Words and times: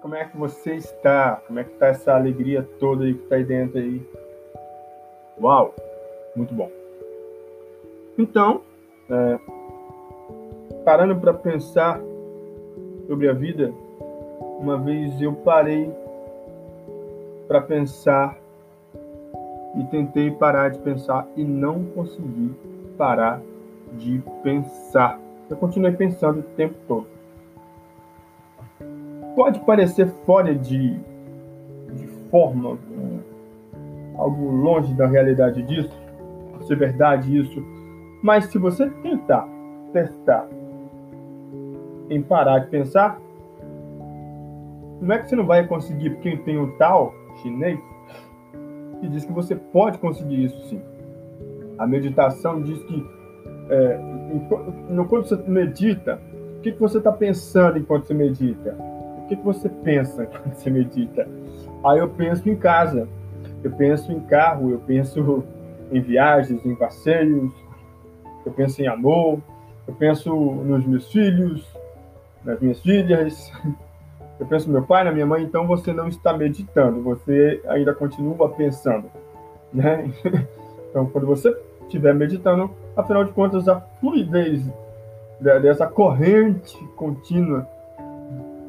como 0.00 0.14
é 0.14 0.24
que 0.24 0.36
você 0.36 0.74
está? 0.74 1.36
Como 1.46 1.58
é 1.58 1.64
que 1.64 1.72
está 1.72 1.88
essa 1.88 2.14
alegria 2.14 2.66
toda 2.78 3.04
aí 3.04 3.14
que 3.14 3.22
está 3.22 3.36
aí 3.36 3.44
dentro 3.44 3.78
aí? 3.78 4.02
Uau, 5.40 5.74
muito 6.34 6.54
bom. 6.54 6.70
Então, 8.16 8.62
é, 9.10 9.38
parando 10.84 11.16
para 11.20 11.34
pensar 11.34 12.00
sobre 13.06 13.28
a 13.28 13.32
vida, 13.32 13.72
uma 14.58 14.78
vez 14.78 15.20
eu 15.20 15.32
parei 15.32 15.92
para 17.46 17.60
pensar 17.60 18.36
e 19.76 19.84
tentei 19.90 20.30
parar 20.30 20.70
de 20.70 20.78
pensar 20.80 21.28
e 21.36 21.44
não 21.44 21.84
consegui 21.84 22.54
parar 22.96 23.40
de 23.92 24.22
pensar. 24.42 25.20
Eu 25.48 25.56
continuei 25.56 25.92
pensando 25.92 26.40
o 26.40 26.42
tempo 26.42 26.74
todo. 26.86 27.17
Pode 29.38 29.60
parecer 29.60 30.08
fora 30.26 30.52
de, 30.52 30.98
de 31.94 32.06
forma, 32.28 32.76
algo 34.16 34.50
longe 34.50 34.92
da 34.94 35.06
realidade 35.06 35.62
disso, 35.62 35.96
ser 36.66 36.76
verdade 36.76 37.38
isso, 37.38 37.64
mas 38.20 38.46
se 38.46 38.58
você 38.58 38.90
tentar 39.00 39.48
testar 39.92 40.44
em 42.10 42.20
parar 42.20 42.58
de 42.58 42.66
pensar, 42.66 43.20
não 45.00 45.14
é 45.14 45.18
que 45.20 45.28
você 45.28 45.36
não 45.36 45.46
vai 45.46 45.64
conseguir, 45.68 46.10
porque 46.10 46.36
tem 46.38 46.58
um 46.58 46.76
tal 46.76 47.14
chinês 47.40 47.78
que 49.00 49.08
diz 49.08 49.24
que 49.24 49.32
você 49.32 49.54
pode 49.54 49.98
conseguir 49.98 50.46
isso 50.46 50.60
sim. 50.68 50.82
A 51.78 51.86
meditação 51.86 52.60
diz 52.60 52.82
que 52.82 53.06
é, 53.70 54.00
quando 55.08 55.28
você 55.28 55.36
medita, 55.48 56.20
o 56.56 56.60
que, 56.60 56.72
que 56.72 56.80
você 56.80 56.98
está 56.98 57.12
pensando 57.12 57.78
enquanto 57.78 58.06
você 58.06 58.14
medita? 58.14 58.97
Que, 59.28 59.36
que 59.36 59.44
você 59.44 59.68
pensa 59.68 60.26
quando 60.26 60.54
você 60.54 60.70
medita? 60.70 61.28
Aí 61.84 61.98
eu 61.98 62.08
penso 62.08 62.48
em 62.48 62.56
casa, 62.56 63.06
eu 63.62 63.70
penso 63.72 64.10
em 64.10 64.20
carro, 64.20 64.70
eu 64.70 64.78
penso 64.78 65.44
em 65.92 66.00
viagens, 66.00 66.64
em 66.64 66.74
passeios, 66.74 67.52
eu 68.44 68.52
penso 68.52 68.80
em 68.82 68.86
amor, 68.86 69.40
eu 69.86 69.94
penso 69.94 70.34
nos 70.34 70.86
meus 70.86 71.10
filhos, 71.12 71.66
nas 72.44 72.58
minhas 72.60 72.80
filhas, 72.80 73.52
eu 74.40 74.46
penso 74.46 74.66
no 74.68 74.74
meu 74.74 74.82
pai, 74.86 75.04
na 75.04 75.12
minha 75.12 75.26
mãe, 75.26 75.42
então 75.42 75.66
você 75.66 75.92
não 75.92 76.08
está 76.08 76.32
meditando, 76.32 77.02
você 77.02 77.62
ainda 77.68 77.94
continua 77.94 78.48
pensando, 78.50 79.10
né? 79.72 80.10
Então, 80.90 81.04
quando 81.04 81.26
você 81.26 81.54
estiver 81.82 82.14
meditando, 82.14 82.70
afinal 82.96 83.22
de 83.22 83.30
contas, 83.32 83.68
a 83.68 83.78
fluidez 84.00 84.66
dessa 85.38 85.86
corrente 85.86 86.74
contínua 86.96 87.68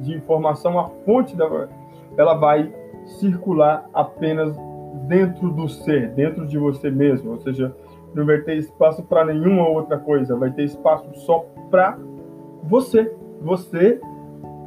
de 0.00 0.14
informação, 0.14 0.78
a 0.78 0.88
fonte 1.04 1.36
dela, 1.36 1.68
ela 2.16 2.34
vai 2.34 2.72
circular 3.18 3.88
apenas 3.92 4.56
dentro 5.06 5.50
do 5.50 5.68
ser, 5.68 6.10
dentro 6.10 6.46
de 6.46 6.58
você 6.58 6.90
mesmo, 6.90 7.32
ou 7.32 7.38
seja, 7.38 7.74
não 8.14 8.24
vai 8.24 8.38
ter 8.38 8.56
espaço 8.56 9.02
para 9.02 9.24
nenhuma 9.24 9.68
outra 9.68 9.98
coisa, 9.98 10.36
vai 10.36 10.50
ter 10.50 10.64
espaço 10.64 11.08
só 11.14 11.44
para 11.70 11.98
você, 12.62 13.12
você 13.40 14.00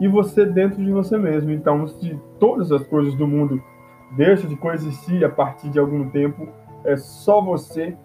e 0.00 0.08
você 0.08 0.44
dentro 0.44 0.84
de 0.84 0.92
você 0.92 1.16
mesmo. 1.16 1.50
Então, 1.50 1.86
se 1.86 2.18
todas 2.38 2.70
as 2.72 2.86
coisas 2.86 3.14
do 3.14 3.26
mundo 3.26 3.62
deixam 4.16 4.48
de 4.48 4.56
coexistir 4.56 5.24
a 5.24 5.28
partir 5.28 5.70
de 5.70 5.78
algum 5.78 6.10
tempo, 6.10 6.48
é 6.84 6.96
só 6.96 7.40
você 7.40 7.96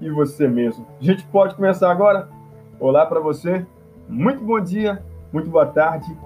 e 0.00 0.10
você 0.10 0.46
mesmo. 0.46 0.86
A 1.00 1.04
gente 1.04 1.26
pode 1.28 1.54
começar 1.54 1.90
agora? 1.90 2.28
Olá 2.78 3.06
para 3.06 3.20
você, 3.20 3.66
muito 4.08 4.44
bom 4.44 4.60
dia, 4.60 5.02
muito 5.32 5.48
boa 5.48 5.66
tarde 5.66 6.16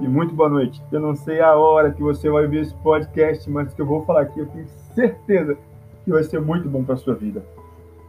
e 0.00 0.06
muito 0.06 0.34
boa 0.34 0.48
noite. 0.48 0.82
Eu 0.92 1.00
não 1.00 1.14
sei 1.14 1.40
a 1.40 1.54
hora 1.54 1.92
que 1.92 2.02
você 2.02 2.28
vai 2.28 2.46
ver 2.46 2.62
esse 2.62 2.74
podcast, 2.76 3.48
mas 3.50 3.72
que 3.72 3.80
eu 3.80 3.86
vou 3.86 4.04
falar 4.04 4.22
aqui, 4.22 4.40
eu 4.40 4.46
tenho 4.46 4.66
certeza 4.94 5.56
que 6.04 6.10
vai 6.10 6.22
ser 6.22 6.40
muito 6.40 6.68
bom 6.68 6.84
para 6.84 6.96
sua 6.96 7.14
vida. 7.14 7.44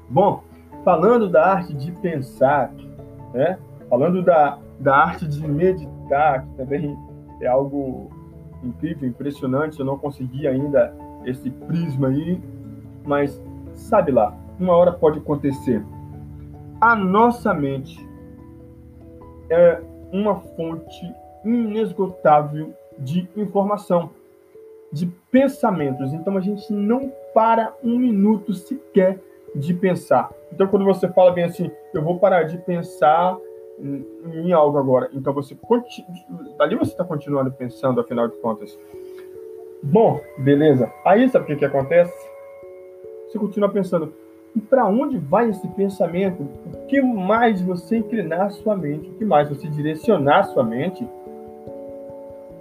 Bom, 0.10 0.44
falando 0.84 1.30
da 1.30 1.46
arte 1.46 1.74
de 1.74 1.92
pensar, 1.94 2.74
né? 3.34 3.58
falando 3.90 4.22
da, 4.22 4.60
da 4.80 4.96
arte 4.98 5.28
de 5.28 5.48
meditar, 5.48 6.44
que 6.44 6.54
também 6.56 6.98
é 7.42 7.48
algo 7.48 8.10
incrível, 8.64 9.08
impressionante, 9.08 9.80
eu 9.80 9.86
não 9.86 9.98
consegui 9.98 10.48
ainda 10.48 10.94
esse 11.26 11.50
prisma 11.50 12.10
aí, 12.10 12.42
mas 13.06 13.42
sabe 13.74 14.12
lá, 14.12 14.36
uma 14.60 14.76
hora 14.76 14.92
pode 14.92 15.20
acontecer. 15.20 15.84
A 16.82 16.96
nossa 16.96 17.54
mente 17.54 18.06
é 19.50 19.82
uma 20.12 20.36
fonte 20.36 21.14
inesgotável 21.44 22.74
de 22.98 23.30
informação, 23.36 24.10
de 24.92 25.08
pensamentos. 25.32 26.14
Então 26.14 26.38
a 26.38 26.42
gente 26.42 26.72
não 26.72 27.12
para 27.34 27.74
um 27.84 27.98
minuto 27.98 28.54
sequer 28.54 29.20
de 29.56 29.74
pensar. 29.74 30.30
Então, 30.52 30.68
quando 30.68 30.86
você 30.86 31.08
fala 31.10 31.32
bem 31.32 31.46
assim, 31.46 31.72
eu 31.94 32.02
vou 32.02 32.20
parar 32.20 32.44
de 32.44 32.58
pensar 32.60 33.38
em 34.34 34.52
algo 34.54 34.78
agora, 34.78 35.10
então 35.14 35.32
você 35.34 35.56
ali 36.60 36.76
você 36.76 36.92
está 36.92 37.04
continuando 37.04 37.52
pensando, 37.52 38.02
afinal 38.02 38.28
de 38.28 38.36
contas. 38.38 38.78
Bom, 39.84 40.20
beleza. 40.40 40.92
Aí 41.06 41.30
sabe 41.30 41.54
o 41.54 41.58
que, 41.58 41.66
acontece? 41.66 42.12
Você 43.28 43.38
continua 43.38 43.70
pensando, 43.70 44.12
e 44.56 44.60
para 44.60 44.86
onde 44.88 45.20
vai 45.20 45.50
esse 45.50 45.68
pensamento? 45.70 46.42
O 46.42 46.88
que 46.88 47.00
mais 47.02 47.62
você 47.62 47.98
inclinar 47.98 48.50
sua 48.52 48.76
mente, 48.76 49.10
o 49.10 49.14
que 49.14 49.26
mais 49.26 49.48
você 49.48 49.68
direcionar 49.68 50.46
sua 50.46 50.64
mente, 50.64 51.08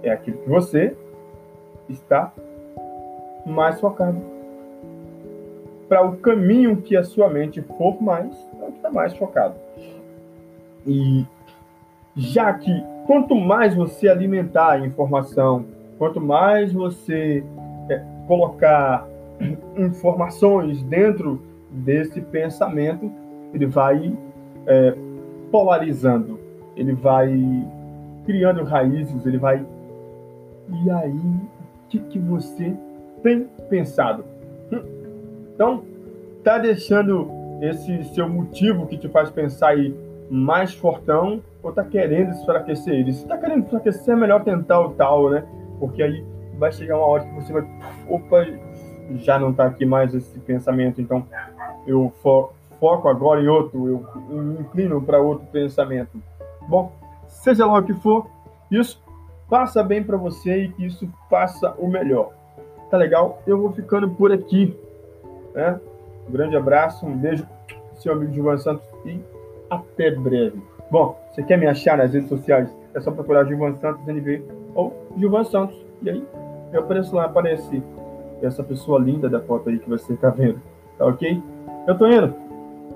é 0.03 0.11
aquilo 0.11 0.37
que 0.37 0.49
você 0.49 0.95
está 1.89 2.33
mais 3.45 3.79
focado 3.79 4.37
para 5.87 6.05
o 6.05 6.17
caminho 6.17 6.77
que 6.77 6.95
a 6.95 7.03
sua 7.03 7.29
mente 7.29 7.61
for 7.61 8.01
mais, 8.01 8.33
é 8.61 8.63
o 8.63 8.71
que 8.71 8.77
está 8.77 8.91
mais 8.91 9.15
focado. 9.15 9.55
E 10.85 11.25
já 12.15 12.53
que 12.53 12.83
quanto 13.05 13.35
mais 13.35 13.73
você 13.73 14.09
alimentar 14.09 14.71
a 14.71 14.85
informação, 14.85 15.65
quanto 15.97 16.19
mais 16.19 16.73
você 16.73 17.43
é, 17.89 18.03
colocar 18.27 19.07
informações 19.77 20.83
dentro 20.83 21.41
desse 21.71 22.19
pensamento, 22.21 23.09
ele 23.53 23.65
vai 23.65 24.13
é, 24.65 24.93
polarizando, 25.51 26.39
ele 26.75 26.93
vai 26.93 27.31
criando 28.25 28.63
raízes, 28.63 29.25
ele 29.25 29.37
vai. 29.37 29.65
E 30.69 30.89
aí, 30.89 31.11
o 31.11 31.89
que, 31.89 31.99
que 31.99 32.19
você 32.19 32.75
tem 33.23 33.47
pensado? 33.69 34.23
Então, 35.53 35.83
tá 36.43 36.57
deixando 36.57 37.29
esse 37.61 38.03
seu 38.13 38.27
motivo 38.29 38.85
que 38.85 38.97
te 38.97 39.07
faz 39.07 39.29
pensar 39.29 39.69
aí 39.69 39.95
mais 40.29 40.73
fortão 40.73 41.41
ou 41.63 41.71
tá 41.71 41.83
querendo 41.83 42.31
enfraquecer 42.31 42.93
ele? 42.93 43.13
Se 43.13 43.25
tá 43.25 43.37
querendo 43.37 43.65
enfraquecer, 43.65 44.13
é 44.13 44.17
melhor 44.17 44.43
tentar 44.43 44.81
o 44.81 44.91
tal, 44.91 45.29
né? 45.29 45.45
Porque 45.79 46.03
aí 46.03 46.23
vai 46.57 46.71
chegar 46.71 46.97
uma 46.97 47.07
hora 47.07 47.23
que 47.23 47.33
você 47.33 47.53
vai. 47.53 47.67
Opa, 48.07 48.45
já 49.15 49.39
não 49.39 49.53
tá 49.53 49.65
aqui 49.65 49.85
mais 49.85 50.13
esse 50.13 50.37
pensamento, 50.39 51.01
então 51.01 51.25
eu 51.85 52.11
fo 52.21 52.51
foco 52.79 53.07
agora 53.07 53.41
em 53.41 53.47
outro, 53.47 53.87
eu 54.29 54.43
me 54.43 54.59
inclino 54.59 55.01
para 55.01 55.19
outro 55.19 55.47
pensamento. 55.47 56.21
Bom, 56.67 56.91
seja 57.27 57.65
lá 57.65 57.79
o 57.79 57.83
que 57.83 57.93
for, 57.93 58.27
isso 58.69 59.01
passa 59.49 59.83
bem 59.83 60.03
para 60.03 60.17
você 60.17 60.63
e 60.63 60.69
que 60.69 60.85
isso 60.85 61.07
faça 61.29 61.73
o 61.77 61.87
melhor. 61.87 62.31
Tá 62.89 62.97
legal? 62.97 63.41
Eu 63.45 63.59
vou 63.59 63.71
ficando 63.71 64.09
por 64.09 64.31
aqui. 64.31 64.75
Né? 65.53 65.79
Um 66.27 66.31
grande 66.31 66.55
abraço, 66.55 67.05
um 67.05 67.17
beijo, 67.17 67.47
seu 67.95 68.13
amigo 68.13 68.33
Gilvan 68.33 68.57
Santos 68.57 68.85
e 69.05 69.19
até 69.69 70.11
breve. 70.11 70.61
Bom, 70.89 71.19
você 71.31 71.43
quer 71.43 71.57
me 71.57 71.67
achar 71.67 71.97
nas 71.97 72.13
redes 72.13 72.29
sociais? 72.29 72.73
É 72.93 72.99
só 72.99 73.11
procurar 73.11 73.45
Gilvan 73.45 73.75
Santos 73.75 74.07
NV 74.07 74.43
ou 74.73 74.93
Gilvan 75.17 75.43
Santos. 75.43 75.77
E 76.01 76.09
aí 76.09 76.23
eu 76.71 76.81
apareço 76.81 77.15
lá, 77.15 77.25
aparece 77.25 77.81
essa 78.41 78.63
pessoa 78.63 78.99
linda 78.99 79.29
da 79.29 79.41
foto 79.41 79.69
aí 79.69 79.79
que 79.79 79.89
você 79.89 80.13
está 80.13 80.29
vendo. 80.29 80.61
Tá 80.97 81.05
ok? 81.05 81.41
Eu 81.87 81.97
tô 81.97 82.07
indo. 82.07 82.33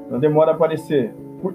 Não 0.10 0.20
demora 0.20 0.52
a 0.52 0.56
aparecer. 0.56 1.14
Fui. 1.42 1.54